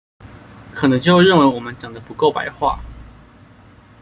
[0.73, 2.79] 可能就會認為我們講得不夠白話